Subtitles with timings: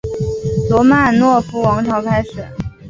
[0.67, 2.43] 罗曼诺夫王朝开始。